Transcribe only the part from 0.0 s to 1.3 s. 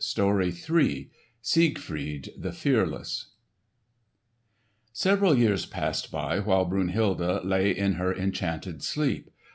*PART III*